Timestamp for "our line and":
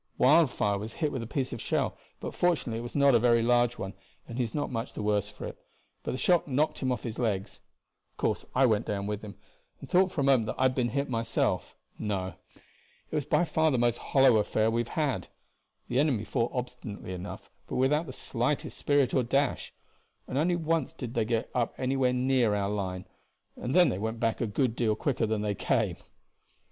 22.55-23.75